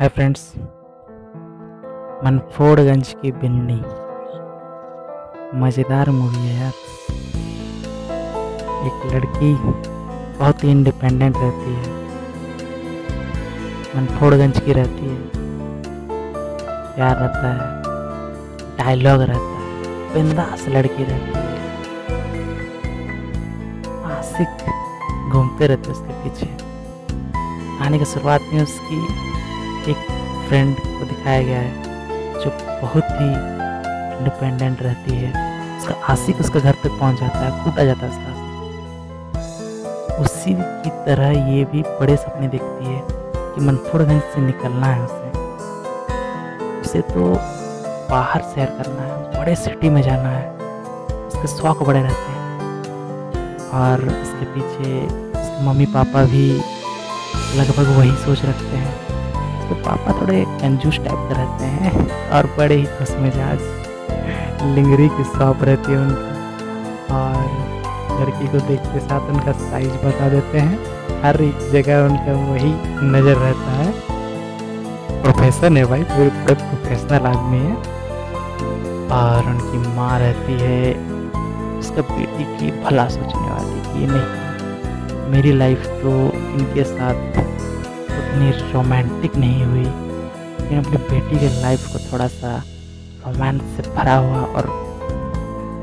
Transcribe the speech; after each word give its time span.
Hi 0.00 0.08
friends 0.08 0.52
मनफोड़गंज 2.24 3.08
की 3.22 3.32
बिन्नी। 3.32 3.78
मज़ेदार 5.60 6.10
movie 6.10 6.36
है 6.36 6.60
यार। 6.60 6.72
एक 8.86 9.14
लड़की 9.14 9.54
बहुत 10.38 10.64
ही 10.64 10.70
इंडिपेंडेंट 10.70 11.36
रहती 11.36 11.74
है। 11.74 11.90
मनफोड़गंज 13.96 14.60
की 14.60 14.72
रहती 14.72 15.06
है। 15.06 15.18
प्यार 16.94 17.16
रहता 17.16 17.52
है। 17.52 17.82
डायलॉग 18.76 19.20
रहता 19.20 19.58
है। 19.58 20.14
बिंदास 20.14 20.68
लड़की 20.68 21.04
रहती 21.04 21.38
है। 21.38 21.56
आशिक 24.18 24.50
घूमते 25.32 25.66
रहते 25.66 25.90
उसके 25.90 26.12
पीछे। 26.12 26.46
कहानी 27.78 27.98
की 27.98 28.04
शुरुआत 28.04 28.40
में 28.52 28.62
उसकी। 28.62 29.28
एक 29.88 30.00
फ्रेंड 30.48 30.76
को 30.76 31.04
दिखाया 31.04 31.42
गया 31.42 31.58
है, 31.58 31.82
जो 32.34 32.50
बहुत 32.82 33.04
ही 33.04 33.28
इंडिपेंडेंट 34.18 34.82
रहती 34.82 35.14
है। 35.14 35.30
उसका 35.78 35.94
आशिक 36.12 36.40
उसका 36.40 36.60
घर 36.60 36.72
तक 36.72 36.98
पहुँच 37.00 37.20
जाता 37.20 37.38
है 37.38 37.64
कूटा 37.64 37.84
जाता 37.84 38.06
है 38.06 38.10
उसका 38.10 38.22
आशिक 38.22 38.38
उसी 40.20 40.54
की 40.54 40.90
तरह 41.06 41.28
ये 41.50 41.64
भी 41.64 41.82
बड़े 41.82 42.16
सपने 42.16 42.48
देखती 42.48 42.84
है 42.84 43.02
कि 43.54 43.60
मनफोड़गंज 43.60 44.22
से 44.22 44.40
निकलना 44.40 44.86
है 44.86 45.04
उसे। 45.04 45.28
उसे 46.80 47.00
तो 47.00 47.34
बाहर 48.10 48.42
सैर 48.42 48.66
करना 48.66 49.02
है, 49.02 49.40
बड़े 49.40 49.54
सिटी 49.56 49.88
में 49.90 50.02
जाना 50.02 50.28
है। 50.28 50.46
उसके 51.26 51.46
शौक 51.48 51.82
बड़े 51.82 52.02
रहते 52.02 52.30
हैं। 52.32 52.38
और 53.74 54.04
उसके 54.22 54.44
पीछे 54.44 55.06
उसके 55.06 55.64
मम्मी 55.64 55.86
पापा 55.86 56.24
भी 56.24 56.46
लगभग 57.56 57.96
वही 57.98 58.12
सोच 58.16 58.44
रखते 58.44 58.76
हैं। 58.76 59.07
उसके 59.68 59.82
पापा 59.82 60.12
थोड़े 60.20 60.44
कंजूस 60.44 60.96
टाइप 60.96 61.28
के 61.28 61.34
रहते 61.34 61.64
हैं 61.64 62.30
और 62.30 62.46
बड़े 62.58 62.74
ही 62.74 62.84
खुश 62.84 63.10
मिजाज 63.10 63.58
लिंगरी 64.74 65.08
की 65.08 65.24
शॉप 65.24 65.62
रहती 65.62 65.92
है 65.92 65.98
उनकी। 65.98 66.26
और 67.14 68.20
लड़की 68.20 68.48
को 68.48 68.66
देखते 68.68 69.00
साथ 69.00 69.30
उनका 69.30 69.52
साइज़ 69.52 69.92
बता 70.04 70.28
देते 70.28 70.58
हैं। 70.58 71.22
हर 71.22 71.40
एक 71.42 71.70
जगह 71.72 72.04
उनका 72.04 72.32
वही 72.52 72.72
नज़र 73.08 73.36
रहता 73.36 73.70
है। 73.70 73.92
प्रोफेशन 75.22 75.76
है 75.76 75.84
भाई 75.84 76.02
पूरे 76.02 76.28
पूरे 76.28 76.54
प्रोफेशनल 76.54 77.26
आदमी 77.26 77.58
है। 77.58 77.74
और 79.12 79.50
उनकी 79.50 79.96
माँ 79.96 80.18
रहती 80.18 80.52
है। 80.52 80.92
उसका 81.78 82.02
बेटी 82.02 82.44
की 82.44 82.70
भला 82.82 83.08
सोचने 83.08 83.50
वाली 83.50 83.80
कि 83.80 84.12
नहीं। 84.12 85.30
मेरी 85.30 85.52
लाइफ 85.52 85.86
तो 86.02 86.10
इनके 86.32 86.84
साथ 86.84 87.57
उतनी 88.38 88.72
रोमांटिक 88.72 89.36
नहीं 89.36 89.64
हुई, 89.64 89.82
लेकिन 89.82 90.78
अपनी 90.78 90.96
बेटी 91.10 91.38
के 91.38 91.48
लाइफ 91.62 91.86
को 91.92 91.98
थोड़ा 92.02 92.26
सा 92.28 92.50
रोमांस 93.26 93.62
से 93.76 93.82
भरा 93.94 94.14
हुआ 94.16 94.42
और 94.56 94.66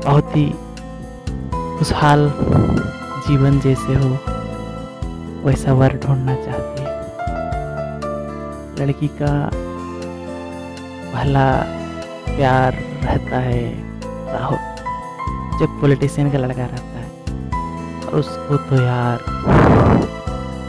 बहुत 0.04 0.36
ही 0.36 0.44
खुशहाल 1.78 2.22
जीवन 3.26 3.58
जैसे 3.60 3.94
हो, 3.94 4.08
वैसा 5.44 5.72
वर 5.72 5.96
ढूंढना 6.04 6.34
चाहती 6.44 6.82
है। 6.82 6.94
लड़की 8.80 9.08
का 9.20 9.32
पहला 11.12 11.46
प्यार 12.30 12.72
रहता 13.04 13.38
है 13.40 13.60
राहुल 14.32 14.58
जो 15.58 15.66
पॉलिटिशियन 15.80 16.30
का 16.30 16.38
लड़का 16.38 16.64
रहता 16.64 16.96
है, 16.96 17.08
और 18.00 18.18
उसको 18.20 18.56
तो 18.70 18.82
यार 18.82 19.24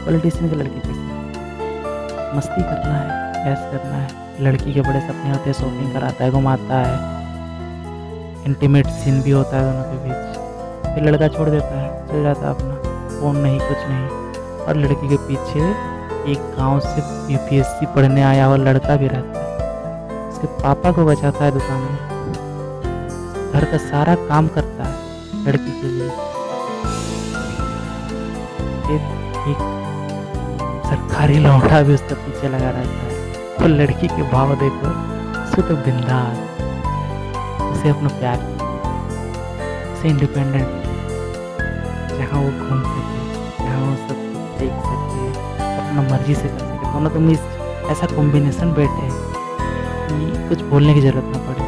पॉलिटिशियन 0.04 0.50
की 0.50 0.56
लड़की 0.56 0.80
मस्ती 2.36 2.62
करना 2.62 2.94
है 2.94 3.28
ऐस 3.52 3.58
करना 3.58 3.96
है। 3.96 4.08
लड़की 4.40 4.74
के 4.74 4.80
बड़े 4.80 5.00
सपने 5.00 5.30
होते 5.30 5.50
हैं 5.50 5.52
शॉपिंग 5.52 5.92
कराता 5.92 6.24
है, 6.24 6.30
घुमाता 6.30 6.74
है। 6.74 7.18
इंटीमेट 8.44 8.86
सीन 8.86 9.22
भी 9.22 9.30
होता 9.30 9.56
है 9.56 9.72
दोनों 9.72 9.84
के 9.84 10.04
बीच। 10.04 10.38
फिर 10.94 11.04
लड़का 11.04 11.28
छोड़ 11.28 11.50
देता 11.50 11.80
है, 11.80 12.08
चल 12.08 12.22
जाता 12.22 12.40
है 12.40 12.50
अपना। 12.50 12.74
फ़ोन 13.20 13.36
नहीं, 13.36 13.60
कुछ 13.60 13.78
नहीं। 13.80 14.08
और 14.64 14.76
लड़की 14.76 15.08
के 15.08 15.16
पीछे 15.16 15.70
एक 16.32 16.38
गाँव 16.58 16.80
से 16.80 17.00
यूपीएससी 17.32 17.86
पढ़ने 17.86 18.22
आया 18.22 18.44
हुआ 18.44 18.56
लड़का 18.56 18.96
भी 18.96 19.08
रहता 19.08 19.40
है। 19.40 19.48
उसके 20.28 20.46
पापा 20.46 20.92
को 20.92 21.04
बचाता 21.04 21.44
है 21.44 21.50
दुकान 21.50 21.80
में। 21.82 22.08
घर 23.52 23.64
का 23.64 23.76
सारा 23.76 24.14
काम 24.14 24.48
करता 24.48 24.84
है 24.84 24.94
लड़की 25.46 25.82
के 25.82 25.86
लिए। 25.88 26.06
एक 28.94 29.77
सरकारी 30.88 31.38
लौंडा 31.38 31.82
भी 31.82 31.94
उसके 31.94 32.14
पीछे 32.16 32.48
लगा 32.48 32.70
रहता 32.70 33.06
है। 33.06 33.10
तो 33.56 33.66
लड़की 33.68 34.08
के 34.08 34.22
भाव 34.30 34.54
देखो 34.60 34.90
उसे 35.42 35.62
तो 35.62 35.74
बिंदास। 35.86 36.36
उसे 37.68 37.88
अपना 37.88 38.08
प्यार 38.18 38.38
उसे 39.92 40.08
इंडिपेंडेंट 40.08 40.68
जहाँ 42.18 42.40
वो 42.40 42.50
घूम 42.50 42.80
सके, 42.84 43.12
जहाँ 43.58 43.80
वो 43.80 43.94
सब 44.08 44.18
देख 44.58 44.74
सके, 44.86 45.26
अपना 45.76 46.02
मर्ज़ी 46.02 46.34
से 46.34 46.48
कर 46.48 46.58
सके। 46.58 46.92
दोनों 46.92 47.10
तो 47.10 47.20
मिस, 47.20 47.40
ऐसा 47.90 48.06
कॉम्बिनेशन 48.06 48.72
बैठे 48.74 49.08
कि 50.08 50.48
कुछ 50.48 50.62
बोलने 50.70 50.94
की 50.94 51.00
ज़रूरत 51.00 51.36
ना 51.36 51.38
पड़े। 51.46 51.66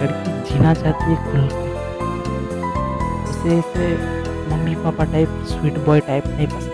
लड़की 0.00 0.30
जीना 0.48 0.74
चाहती 0.74 1.04
है 1.04 1.16
खुल 1.30 1.48
के। 1.52 1.68
उसे 3.30 3.58
ऐसे 3.58 3.84
mummy 4.50 4.74
papa 4.84 5.04
type 5.12 5.44
sweet 5.48 5.76
boy 5.86 6.00
type 6.00 6.24
नहीं 6.26 6.46
पसंद। 6.46 6.73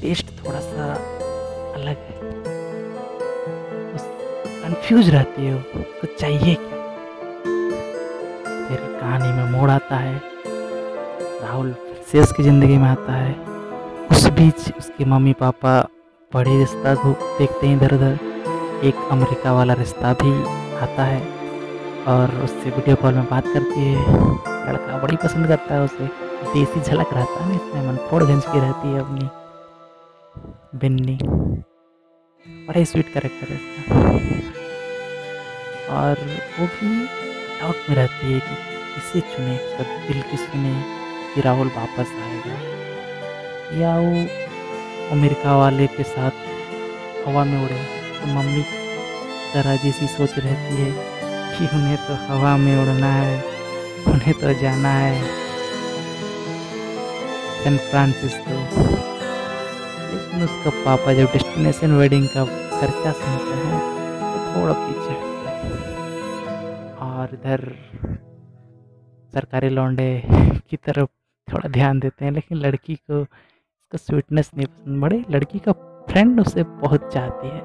टेस्ट 0.00 0.26
थोड़ा 0.38 0.60
सा 0.60 0.84
अलग 1.74 1.96
है। 1.98 2.18
कंफ्यूज 4.62 5.08
रहती 5.10 5.46
है 5.46 5.54
उसको 5.54 6.06
चाहिए 6.16 6.54
क्या? 6.54 6.78
फिर 8.68 8.78
कहानी 9.00 9.32
में 9.32 9.50
मोड़ 9.50 9.70
आता 9.70 9.96
है, 9.96 10.14
राहुल 11.42 11.72
फिर 11.72 12.02
से 12.12 12.20
उसकी 12.20 12.42
ज़िंदगी 12.42 12.76
में 12.76 12.88
आता 12.88 13.12
है। 13.12 13.34
उस 14.10 14.26
बीच 14.30 14.72
उसके 14.78 15.04
मम्मी 15.04 15.32
पापा 15.40 15.80
बड़े 16.32 16.58
रिश्ता 16.58 16.94
को 16.94 17.12
देखते 17.38 17.66
हैं 17.66 17.76
इधर 17.76 17.94
उधर 17.94 18.18
एक 18.86 19.08
अमेरिका 19.10 19.52
वाला 19.52 19.74
रिश्ता 19.74 20.12
भी 20.22 20.32
आता 20.82 21.04
है 21.04 21.20
और 22.08 22.34
उससे 22.44 22.70
वीडियो 22.70 22.96
कॉल 22.96 23.14
में 23.14 23.28
बात 23.30 23.44
करती 23.44 23.80
है। 23.80 24.04
लड़का 24.66 24.98
बड़ी 25.02 25.16
पसंद 25.16 25.46
करता 25.48 25.74
है 25.74 25.82
उसे। 25.82 26.06
देसी 26.54 26.80
झलक 26.80 27.12
रहता 27.14 27.44
है 27.44 27.48
ना 27.48 27.54
इसमें 27.54 27.86
मनफोड़गंज 27.88 28.44
की 28.44 28.58
रहती 28.58 28.88
है 28.88 29.00
अपनी। 29.00 29.28
बिन्नी 30.74 31.18
बड़ा 31.22 32.78
ही 32.78 32.84
स्वीट 32.84 33.12
करेक्टर 33.14 33.52
है 33.52 33.54
इसका। 33.54 33.94
और 35.94 36.20
वो 36.58 36.66
भी 36.66 37.06
डाउट 37.60 37.74
में 37.88 37.96
रहती 37.96 38.32
है 38.32 38.40
कि 38.40 38.54
किसे 38.94 39.20
चुने, 39.20 39.56
उसका 39.56 39.84
दिल 40.08 40.22
की 40.22 40.36
सुने 40.36 40.74
कि 41.34 41.40
राहुल 41.40 41.68
वापस 41.68 42.12
आएगा। 42.22 42.54
या 43.80 43.96
वो 43.98 44.26
अमेरिका 45.10 45.56
वाले 45.56 45.86
के 45.86 46.02
साथ 46.02 46.30
हवा 47.26 47.44
में 47.44 47.64
उड़े 47.64 47.82
तो 48.20 48.26
मम्मी 48.26 48.62
तरह 49.54 49.76
जैसी 49.76 50.06
सोच 50.06 50.38
रहती 50.38 50.76
है 50.76 50.92
कि 51.58 51.76
उन्हें 51.76 51.96
तो 51.96 52.14
हवा 52.26 52.56
में 52.56 52.76
उड़ना 52.76 53.12
है, 53.12 53.42
उन्हें 54.06 54.34
तो 54.34 54.52
जाना 54.52 54.92
है। 54.92 55.22
San 57.64 57.78
Francisco. 57.78 58.89
लेकिन 60.30 60.44
उसका 60.44 60.70
पापा 60.84 61.12
जब 61.12 61.24
डेस्टिनेशन 61.24 61.90
वेडिंग 61.90 62.28
का 62.28 62.44
खर्चा 62.80 63.12
सुनते 63.12 63.54
हैं 63.54 63.80
तो 64.32 64.38
थोड़ा 64.50 64.74
पीछे 64.76 65.14
और 67.06 67.28
इधर 67.32 67.74
सरकारी 69.34 69.68
लौंडे 69.68 70.22
की 70.70 70.76
तरफ़ 70.76 71.08
थोड़ा 71.52 71.68
ध्यान 71.68 72.00
देते 72.00 72.24
हैं, 72.24 72.32
लेकिन 72.32 72.58
लड़की 72.58 72.94
को 72.94 73.20
उसका 73.20 73.98
स्वीटनेस 73.98 74.50
नहीं 74.56 74.66
पसंद। 74.66 75.00
बड़े 75.02 75.24
लड़की 75.30 75.58
का 75.58 75.72
फ्रेंड 76.10 76.40
उसे 76.40 76.62
बहुत 76.62 77.10
चाहती 77.12 77.48
है। 77.48 77.60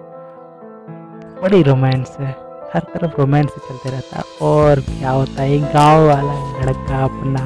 बड़ी 1.42 1.64
रोमांस 1.64 2.18
है। 2.20 2.32
हर 2.74 2.80
तरफ़ 2.94 3.18
रोमांस 3.18 3.46
चलते 3.46 3.90
रहता 3.90 4.18
है। 4.18 4.24
और 4.42 4.80
क्या 4.80 5.12
होता 5.12 5.42
है 5.42 5.74
गाँव 5.74 6.08
वाला 6.08 6.66
लड़का 6.66 7.04
अपना 7.04 7.44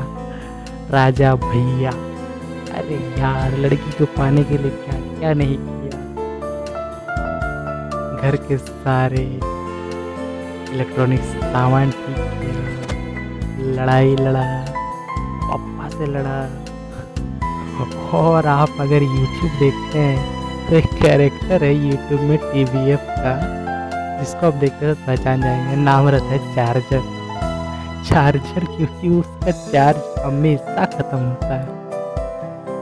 राजा 0.90 1.36
भैया। 1.36 1.92
अरे 2.74 2.96
यार, 3.20 3.58
लड़की 3.58 3.92
को 3.92 4.06
पाने 4.06 4.44
के 4.44 4.58
लिए 4.58 4.72
क्या 4.72 4.99
क्या 5.20 5.34
नहीं 5.34 5.58
किया। 5.58 5.98
घर 8.22 8.36
के 8.48 8.58
सारे 8.58 9.24
इलेक्ट्रॉनिक 10.74 11.20
सामान 11.20 11.92
ठीक 11.92 12.18
किया। 12.18 13.76
लड़ाई 13.76 14.16
लड़ा, 14.16 14.44
पापा 15.44 15.90
से 15.90 16.06
लड़ा। 16.06 16.40
और 18.18 18.48
आप 18.48 18.70
अगर 18.80 19.04
YouTube 19.04 19.60
देखते 19.60 20.00
हैं 20.00 20.68
तो 20.70 20.76
एक 20.76 20.86
कैरेक्टर 21.02 21.64
है 21.64 21.74
YouTube 21.82 22.22
में 22.22 22.38
टी 22.38 22.64
का, 22.66 23.34
जिसको 24.20 24.48
आप 24.48 24.54
देखते 24.54 24.86
हो 24.86 24.94
तो 24.94 25.06
पहचान 25.08 25.42
जाएँगे। 25.42 25.76
नाम 25.76 26.08
रहता 26.08 26.26
है 26.26 26.56
चार्जर 26.56 27.02
चार्जर 28.10 28.66
क्योंकि 28.68 29.10
उसका 29.10 29.52
चार्ज 29.72 30.20
हमेशा 30.20 30.86
ख़त्म 30.86 31.18
होता 31.18 31.54
है। 31.54 31.79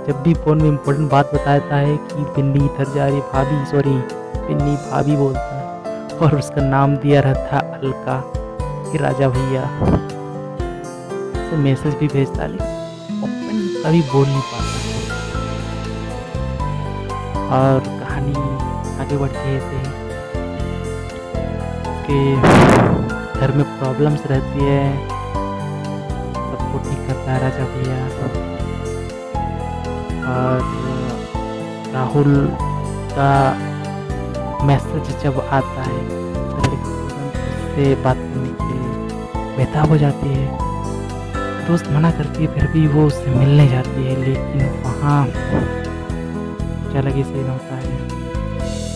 जब 0.07 0.21
भी 0.23 0.33
फ़ोन 0.33 0.61
में 0.61 0.67
इम्पोर्टेंट 0.69 1.09
बात 1.11 1.31
बताता 1.33 1.75
है 1.75 1.95
कि 1.97 2.23
पिन्नी 2.35 2.59
इधर 2.65 2.93
जा 2.93 3.05
रही 3.07 3.19
भाभी 3.31 3.65
सॉरी 3.65 3.95
पिन्नी 4.37 4.75
भाभी 4.83 5.15
बोलता 5.15 5.55
है। 5.55 6.17
और 6.17 6.35
उसका 6.35 6.61
नाम 6.61 6.95
दिया 6.97 7.21
रहता 7.21 7.57
अलका 7.77 8.15
कि 8.91 8.97
राजा 8.97 9.27
भैया। 9.29 9.63
तो 11.49 11.57
मैसेज 11.57 11.95
भी 11.95 12.07
भेजता, 12.07 12.45
लेकिन 12.47 13.67
कभी 13.83 14.01
बोल 14.13 14.27
नहीं 14.27 14.41
पाता। 14.41 14.75
और 17.57 17.79
कहानी 17.99 18.35
आगे 19.01 19.17
बढ़ती 19.17 19.39
है 19.39 19.55
ऐसे 19.57 19.77
कि 22.07 22.17
घर 23.39 23.49
में 23.57 23.65
प्रॉब्लम्स 23.79 24.21
रहती 24.27 24.59
है 24.59 24.83
सबको 26.33 26.77
ठीक 26.89 27.07
करता 27.07 27.31
है 27.31 27.37
राजा 27.41 27.65
भैया। 27.75 28.55
और 30.27 30.59
राहुल 31.93 32.31
का 33.11 33.31
मैसेज 34.65 35.05
जब 35.23 35.39
आता 35.41 35.81
है 35.83 35.99
तो 36.07 36.71
उससे 36.71 37.85
बात 38.03 38.17
करने 38.17 38.49
के 38.59 38.65
लिए 38.69 38.87
बेताब 39.57 39.89
हो 39.89 39.97
जाती 39.97 40.29
है। 40.29 40.47
दोस्त 41.67 41.87
मना 41.91 42.11
करती 42.11 42.43
है, 42.43 42.47
फिर 42.53 42.67
भी 42.71 42.87
वो 42.87 43.05
उससे 43.07 43.29
मिलने 43.31 43.67
जाती 43.67 44.03
है, 44.03 44.15
लेकिन 44.21 44.61
वहाँ 44.83 45.19
कुछ 45.27 46.95
अलग 46.95 47.15
ही 47.15 47.23
सीन 47.23 47.49
होता 47.49 47.75
है। 47.75 47.95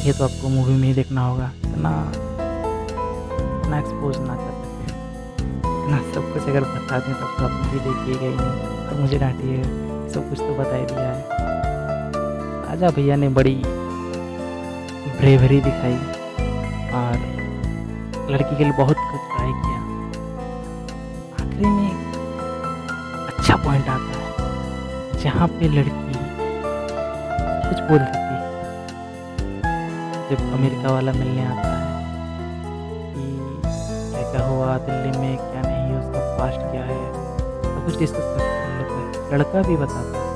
ये 0.06 0.14
तो 0.14 0.24
आपको 0.24 0.50
मूवी 0.50 0.76
में 0.76 0.88
ही 0.88 0.94
देखना 0.94 1.22
होगा। 1.22 1.52
इतना 1.64 1.92
इतना 3.62 3.80
एक्सपोज 3.80 4.18
ना 4.20 4.36
कर 4.36 4.54
सकते 4.54 4.80
इतना 5.82 5.98
सब 6.14 6.24
कुछ 6.34 6.44
अगर 6.50 6.62
बता 6.70 7.00
दें 7.00 7.14
तब 7.14 7.30
तो 7.38 7.44
आप 7.46 7.52
मूवी 7.52 7.80
देखिएगा 7.80 8.26
ही। 8.26 8.36
नहीं 8.36 8.56
अब 8.88 8.96
मुझे 9.02 9.18
डांटिए, 9.20 9.64
सब 10.14 10.30
कुछ 10.30 10.40
तो 10.40 10.54
बता 10.56 10.76
ही 10.76 10.86
दिया 10.86 11.10
है। 11.10 11.21
राजा 12.82 12.96
भैया 12.96 13.16
ने 13.16 13.28
बड़ी 13.30 13.54
ब्रेवरी 15.18 15.58
दिखाई 15.62 15.98
और 17.00 17.18
लड़की 18.32 18.56
के 18.58 18.64
लिए 18.64 18.74
बहुत 18.78 18.98
कुछ 19.02 19.22
ट्राई 19.34 19.52
किया। 19.58 19.80
आखिरी 21.36 21.68
में 21.68 21.92
अच्छा 23.28 23.56
पॉइंट 23.66 23.90
आता 23.96 24.14
है, 24.14 24.26
जहाँ 25.24 25.48
पे 25.50 25.70
लड़की 25.76 26.16
कुछ 27.68 27.84
बोल 27.90 28.00
देती 28.00 28.24
है। 28.32 28.40
जब 30.32 30.42
अमेरिका 30.54 30.94
वाला 30.94 31.14
मिलने 31.14 31.46
आता 31.46 31.70
है, 31.76 31.86
कि 33.14 33.26
क्या 34.32 34.48
हुआ, 34.48 34.78
दिल्ली 34.80 35.14
में 35.20 35.38
क्या 35.38 35.62
नहीं, 35.62 35.94
उसका 36.00 36.26
पास्ट 36.40 36.62
क्या 36.72 36.84
है, 36.90 37.00
सब 37.64 37.86
कुछ 37.86 38.00
डिस्कस 38.00 38.18
करते 38.18 38.44
हैं। 38.44 39.30
लड़का 39.34 39.62
भी 39.70 39.78
बताता 39.78 40.18
है। 40.18 40.31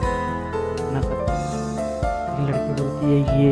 कुछ 2.35 2.47
लड़की 2.47 2.71
बोलती 2.77 3.05
है, 3.05 3.17
ये 3.41 3.51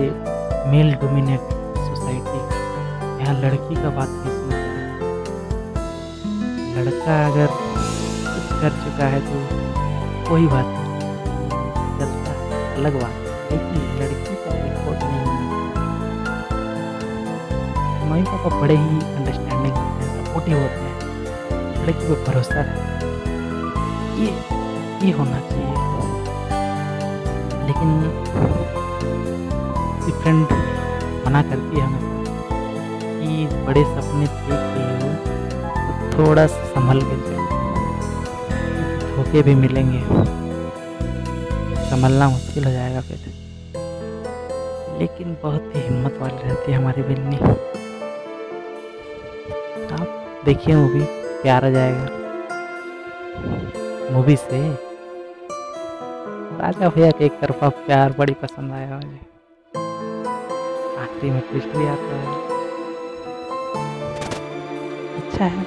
मेल 0.72 0.94
डोमिनेट 1.02 1.44
सोसाइटी 1.78 2.40
यहाँ 3.22 3.36
लड़की 3.42 3.76
का 3.76 3.90
बात 3.98 4.10
नहीं 4.10 4.32
लड़का 6.76 7.16
अगर 7.28 7.48
कुछ 7.48 8.48
कर 8.62 8.72
चुका 8.84 9.06
है 9.14 9.20
तो 9.28 9.36
कोई 10.30 10.48
बात 10.48 10.66
नहीं। 10.66 10.82
अलग 12.76 12.94
बात 13.02 13.16
लेकिन 13.52 13.80
लड़की 14.02 14.36
का 14.36 14.56
रिपोर्ट 14.56 15.00
नहीं 15.04 15.20
होना 15.20 15.48
मम्मी 18.04 18.24
पापा 18.24 18.60
बड़े 18.60 18.76
ही 18.76 19.00
अंडरस्टैंडिंग 19.00 19.74
होते 19.74 20.02
हैं 20.02 20.26
सपोर्टिव 20.26 20.56
होते 20.62 20.82
हैं। 20.82 20.94
लड़की 21.86 22.06
पर 22.06 22.24
भरोसा 22.28 22.60
है। 22.62 22.76
ये 24.20 24.30
ये 25.06 25.12
होना 25.18 25.40
चाहिए। 25.50 25.93
लेकिन 27.84 30.12
फ्रेंड 30.22 30.48
मना 31.28 31.42
करती 31.42 31.80
है 31.80 31.86
हमें 31.86 32.02
कि 33.20 33.28
बड़े 33.66 33.84
सपने 33.84 34.28
देख 34.28 34.42
रही 34.42 35.08
हो 35.08 35.14
थोड़ा 36.18 36.46
सा 36.48 36.66
संभल 36.66 37.02
के 37.02 37.16
धोखे 39.16 39.42
भी 39.42 39.56
मिलेंगे। 39.56 40.02
संभलना 41.90 42.30
मुश्किल 42.30 42.66
हो 42.66 42.72
जाएगा 42.72 43.02
फिर। 43.02 43.18
लेकिन 45.00 45.38
बहुत 45.44 45.72
ही 45.76 45.82
हिम्मत 45.82 46.18
वाली 46.22 46.50
रहती 46.50 46.72
है 46.72 46.78
हमारी 46.78 47.02
बिन्नी। 47.02 47.38
आप 49.94 50.08
देखिए 50.46 50.76
मूवी 50.76 51.04
प्यार 51.42 51.72
जाएगा। 51.72 52.08
मूवी 54.12 54.36
से 54.36 54.83
राजा 56.64 56.90
भैया 56.90 57.12
के 57.12 57.26
एक 57.26 57.40
तरफा 57.40 57.70
प्यार 57.70 58.14
बड़ी 58.20 58.34
पसंद 58.34 58.72
आया 58.72 58.96
मुझे। 58.96 59.18
आखिरी 60.98 61.30
में 61.30 61.42
ट्विस्ट 61.42 61.68
भी 61.68 61.88
आता 61.88 62.14
है। 62.18 62.36
अच्छा 65.22 65.46
है। 65.46 65.58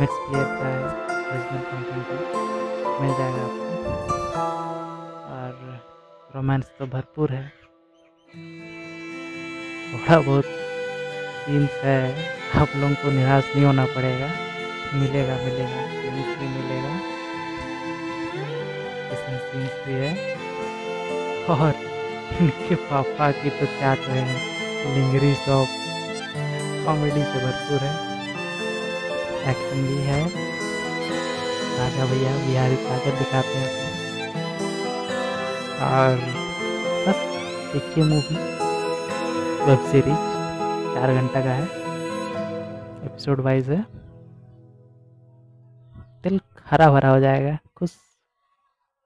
मिक्स 0.00 0.16
प्लेयर 0.24 0.46
का 0.46 0.66
है 0.68 0.80
ओरिजिनल 1.26 1.60
कंटेंट 1.60 2.08
मिल 3.00 3.12
जाएगा 3.18 3.44
आपको। 3.44 3.76
और 5.34 5.80
रोमांस 6.36 6.70
तो 6.78 6.86
भरपूर 6.86 7.30
है। 7.30 7.52
थोड़ा 9.92 10.18
बहुत 10.20 10.44
सीन्स 11.44 11.70
है। 11.70 12.26
आप 12.60 12.68
लोगों 12.76 12.94
को 12.94 13.10
निराश 13.10 13.52
नहीं 13.56 13.64
होना 13.64 13.84
पड़ेगा। 13.84 14.30
मिलेगा 14.94 15.36
मिलेगा। 15.36 15.82
मिलेगा। 16.60 16.91
इसमें 19.32 19.66
सीन्स 19.66 19.86
भी 19.86 19.92
है। 19.92 20.10
और 21.48 21.74
इनके 22.40 22.74
पापा 22.74 23.30
की 23.32 23.50
तो 23.50 23.66
क्या 23.68 23.94
कहें, 23.94 24.94
लिंगरी 24.94 25.34
शॉप 25.34 25.68
कॉमेडी 26.86 27.22
से 27.22 27.38
भरपूर 27.38 27.78
है। 27.78 27.92
एक्शन 29.50 29.86
भी 29.86 29.96
है। 30.02 30.20
राजा 31.78 32.04
भैया, 32.06 32.36
बिहारी 32.46 32.76
ताकत 32.76 33.18
दिखाते 33.18 33.58
हैं 33.58 33.70
और 35.82 36.16
बस 37.06 37.18
देखिए 37.72 38.04
मूवी 38.04 38.36
वेब 39.64 39.90
सीरीज़ 39.90 40.30
चार 40.94 41.14
घंटा 41.14 41.40
का 41.40 41.50
है। 41.50 41.64
एपिसोड 43.04 43.40
वाइज 43.40 43.70
है। 43.70 43.84
दिल 46.24 46.40
हरा 46.70 46.90
भरा 46.90 47.10
हो 47.10 47.20
जाएगा, 47.20 47.58
खुश 47.76 47.90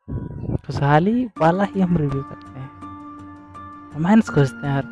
खुशहाली 0.08 1.24
वाला 1.38 1.64
ही 1.64 1.80
हम 1.80 1.96
रिव्यू 1.96 2.22
करते 2.22 2.60
हैं। 2.60 2.70
रोमांस 3.94 4.28
खोजते 4.28 4.66
हैं 4.66 4.74
हर 4.74 4.86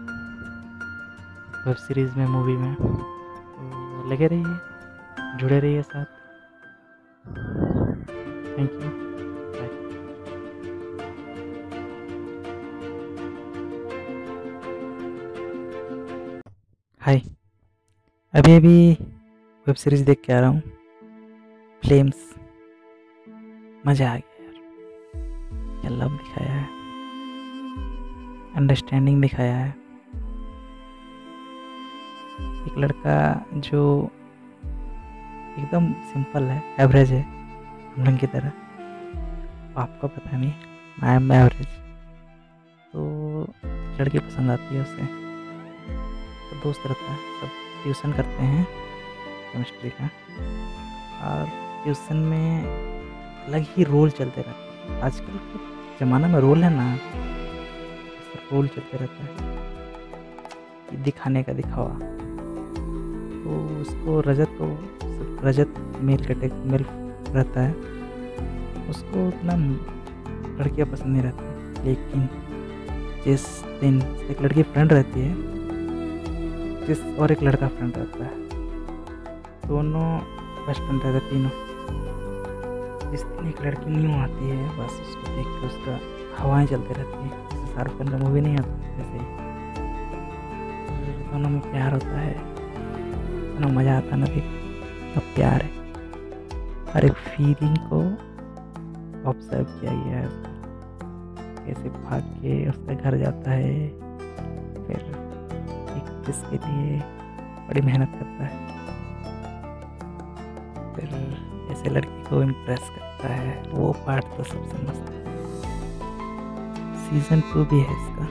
वेब 1.66 1.76
सीरीज़ 1.76 2.16
में 2.18 2.26
मूवी 2.26 2.56
में। 2.56 2.74
तो 2.74 4.10
लगे 4.10 4.26
रहिए, 4.26 5.38
जुड़े 5.38 5.60
रहिए 5.60 5.82
साथ। 5.82 6.04
थैंक 8.58 8.72
यू 8.72 8.90
हाय 17.00 17.20
अभी 18.34 18.56
अभी 18.56 18.92
वेब 19.66 19.74
सीरीज़ 19.74 20.04
देख 20.04 20.22
के 20.26 20.32
आ 20.32 20.40
रहा 20.40 20.48
हूँ। 20.48 20.62
फ्लेम्स 21.82 22.30
मज़ा 23.86 24.12
आ 24.12 24.16
गया। 24.16 24.33
अंडरस्टैंडिंग 28.56 29.20
दिखाया 29.22 29.54
है। 29.56 29.68
एक 32.66 32.78
लड़का 32.78 33.14
जो 33.54 34.10
एकदम 35.58 35.92
सिंपल 36.12 36.42
है 36.42 36.62
एवरेज 36.80 37.12
है 37.12 37.22
हम 37.96 38.04
लोग 38.04 38.18
की 38.18 38.26
तरह। 38.26 38.52
आपको 39.80 40.08
पता 40.08 40.36
नहीं 40.36 40.52
आई 41.02 41.16
एम 41.16 41.32
एवरेज 41.32 41.66
तो 42.92 43.00
लड़की 44.00 44.18
पसंद 44.18 44.50
आती 44.50 44.74
है 44.74 44.82
उसे। 44.82 45.06
तो 46.50 46.60
दोस्त 46.64 46.86
रहता 46.86 47.12
है, 47.12 47.16
सब 47.40 47.48
ट्यूशन 47.82 48.12
करते 48.12 48.42
हैं 48.42 48.64
केमिस्ट्री 49.52 49.90
का। 49.90 50.10
और 51.24 51.48
ट्यूशन 51.84 52.16
में 52.16 52.62
अलग 53.46 53.66
ही 53.68 53.84
रोल 53.84 54.10
चलते 54.10 54.40
रहते 54.40 54.92
हैं। 54.92 55.00
आजकल 55.02 55.38
के 55.38 55.58
ज़माना 55.98 56.28
में 56.28 56.40
रोल 56.40 56.64
है 56.64 56.70
ना। 56.74 56.86
रोल 58.36 58.68
चलते 58.68 58.96
रहता 58.96 59.22
है। 59.22 59.54
कि 60.90 60.96
दिखाने 60.96 61.42
का 61.42 61.52
दिखावा। 61.52 61.98
तो 63.44 63.80
उसको 63.80 64.20
रजत 64.20 64.48
को, 64.60 64.88
रजत 65.48 65.74
मेल 66.00 66.24
कटे, 66.24 66.50
मेल 66.54 66.86
रहता 67.34 67.60
है। 67.60 67.72
उसको 68.90 69.28
उतना 69.28 69.56
लड़कियाँ 70.62 70.88
पसंद 70.88 71.06
नहीं 71.06 71.22
रहती, 71.22 71.84
लेकिन 71.84 72.28
जिस 73.24 73.64
दिन 73.80 74.02
एक 74.02 74.42
लड़की 74.42 74.62
फ्रेंड 74.62 74.92
रहती 74.92 75.20
है, 75.20 75.34
जिस 76.86 77.18
और 77.18 77.32
एक 77.32 77.42
लड़का 77.42 77.68
फ्रेंड 77.68 77.92
रहता 77.96 78.24
है, 78.24 78.48
दोनों 79.68 80.18
बेस्ट 80.66 80.80
फ्रेंड 80.80 81.02
रहते 81.04 81.30
तीनों। 81.30 81.50
जिस 83.10 83.22
दिन 83.22 83.48
एक 83.48 83.62
लड़की 83.62 83.90
न्यू 83.90 84.10
आती 84.10 84.48
है, 84.48 84.68
बस 84.68 84.92
उसको 84.92 85.36
देख 85.36 85.46
के 85.46 85.66
उसका 85.66 86.00
हवाएँ 86.42 86.66
चलते 86.66 86.94
रहती 86.94 87.24
हैं। 87.24 87.53
शाहरुख 87.74 87.98
खान 87.98 88.08
का 88.08 88.18
मूवी 88.18 88.40
नहीं 88.40 88.56
आता 88.58 88.74
ही 89.12 89.22
दोनों 91.30 91.48
में 91.50 91.60
प्यार 91.62 91.92
होता 91.92 92.18
है 92.18 92.34
इतना 92.34 93.68
मज़ा 93.68 93.96
आता 93.96 94.16
ना 94.16 94.26
देख 94.26 94.44
प्यार 95.34 95.62
है। 95.62 95.70
हर 96.92 97.04
एक 97.04 97.12
फीलिंग 97.12 97.76
को 97.90 97.98
ऑब्ज़र्व 99.30 99.64
किया 99.64 99.92
गया 99.94 100.18
है 100.18 100.28
कैसे 101.66 101.88
भाग 101.88 102.22
के 102.38 102.52
उसका 102.70 102.94
घर 102.94 103.16
जाता 103.18 103.50
है, 103.50 103.88
फिर 104.86 105.00
एक 105.96 106.06
किस 106.26 106.40
के 106.42 106.56
लिए 106.56 106.98
बड़ी 107.68 107.80
मेहनत 107.80 108.10
करता 108.14 108.42
है। 108.44 108.56
फिर 110.94 111.08
ऐसे 111.72 111.90
लड़की 111.90 112.22
को 112.22 112.42
इम्प्रेस 112.42 112.84
करता 112.90 113.34
है, 113.34 113.62
वो 113.72 113.92
पार्ट 114.06 114.24
तो 114.36 114.42
सबसे 114.44 114.86
मस्त 114.86 115.10
है। 115.10 115.23
सीज़न 117.04 117.40
टू 117.40 117.64
भी 117.64 117.80
है 117.80 117.92
इसका। 117.92 118.26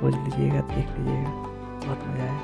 खोज 0.00 0.14
लीजिएगा, 0.14 0.60
देख 0.60 0.98
लीजिएगा। 0.98 1.30
बहुत 1.86 2.04
मज़ा 2.08 2.22
आया। 2.22 2.38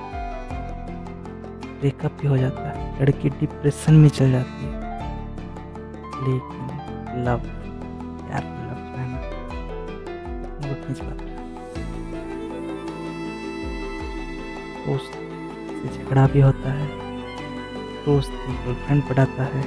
ब्रेकअप 1.81 2.19
भी 2.21 2.29
हो 2.29 2.37
जाता 2.37 2.69
है। 2.69 3.03
लड़की 3.03 3.31
डिप्रेशन 3.31 3.95
में 3.95 4.09
चल 4.09 4.31
जाती 4.31 4.65
है। 4.65 4.75
लेकिन 6.25 7.25
लव 7.25 7.41
यार 8.31 8.45
लव 8.45 8.77
वो 10.69 10.75
खींच 10.75 11.01
पाता 11.01 11.27
दोस्त 14.87 15.13
से 15.73 16.05
झगड़ा 16.05 16.27
भी 16.27 16.41
होता 16.41 16.73
है। 16.73 16.87
दोस्त 18.05 18.31
की 18.31 18.53
गर्लफ्रेंड 18.65 19.03
पढ़ाता 19.03 19.45
है। 19.45 19.63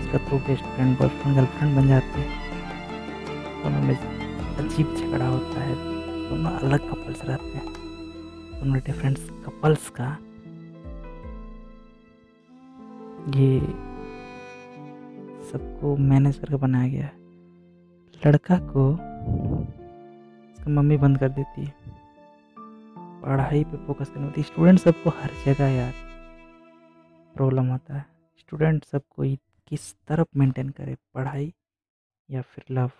उसका 0.00 0.18
तो 0.18 0.38
बेस्ट 0.38 0.64
फ्रेंड 0.64 0.98
बॉयफ्रेंड 0.98 1.36
गर्लफ्रेंड 1.36 1.76
बन 1.76 1.88
जाते 1.88 2.20
हैं। 2.20 2.40
दोनों 3.62 3.82
में 3.82 4.19
अजीब 4.60 4.94
झगड़ा 4.96 5.26
होता 5.28 5.60
है। 5.60 5.74
दोनों 6.28 6.50
अलग 6.50 6.90
कपल्स 6.90 7.24
रहते 7.24 7.44
हैं। 7.44 7.72
दोनों 8.54 8.78
डिफरेंट 8.78 9.18
कपल्स 9.46 9.88
का 9.90 10.08
ये 13.36 13.60
सबको 15.50 15.96
मैनेज 15.96 16.38
करके 16.38 16.56
बनाया 16.56 16.88
गया 16.88 17.04
है। 17.04 17.12
लड़का 18.22 18.58
को 18.72 18.86
उसकी 20.52 20.70
मम्मी 20.72 20.96
बंद 20.96 21.18
कर 21.18 21.28
देती 21.28 21.64
है। 21.64 21.74
पढ़ाई 23.22 23.64
पे 23.64 23.76
फोकस 23.86 24.10
करनी 24.10 24.24
होती 24.24 24.40
है 24.40 24.46
स्टूडेंट 24.46 24.78
सबको 24.78 25.10
हर 25.10 25.30
जगह 25.46 25.68
यार 25.68 25.92
प्रॉब्लम 27.34 27.66
होता 27.66 27.94
है। 27.94 28.04
स्टूडेंट 28.38 28.84
सबको 28.84 29.24
किस 29.68 29.94
तरफ़ 30.08 30.28
मेंटेन 30.36 30.68
करे? 30.68 30.96
पढ़ाई 31.14 31.52
या 32.28 32.42
फिर 32.42 32.64
लव 32.70 32.90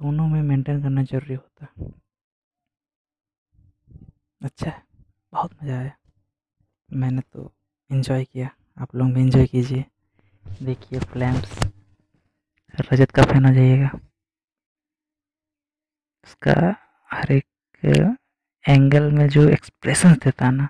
दोनों 0.00 0.26
में 0.28 0.40
मेंटेन 0.42 0.82
करना 0.82 1.02
ज़रूरी 1.04 1.34
होता 1.34 1.66
है। 1.66 1.90
अच्छा 4.40 4.70
है, 4.70 4.82
बहुत 5.32 5.52
मज़ा 5.62 5.78
आया। 5.78 5.92
मैंने 6.90 7.20
तो 7.22 7.52
इन्जॉय 7.90 8.24
किया, 8.24 8.50
आप 8.78 8.94
लोग 8.94 9.12
भी 9.12 9.20
इन्जॉय 9.20 9.46
कीजिए। 9.46 9.84
देखिए 10.46 11.00
फ्लैम्स 11.02 11.58
रजत 12.74 13.10
का 13.10 13.22
फ़ैन 13.24 13.44
हो 13.46 13.52
जाइएगा। 13.54 13.90
उसका 16.26 16.54
हर 17.10 17.32
एक 17.32 17.44
एंगल 18.64 19.10
में 19.12 19.28
जो 19.28 19.48
एक्सप्रेशन 19.48 20.14
देता 20.24 20.44
है 20.44 20.52
ना, 20.52 20.68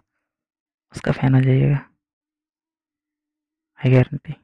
उसका 0.94 1.12
फ़ैन 1.12 1.34
हो 1.34 1.40
जाइएगा। 1.40 1.76
I 3.78 3.90
guarantee 3.92 4.34